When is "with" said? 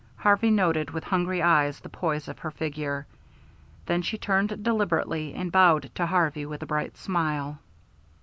0.89-1.03, 6.47-6.63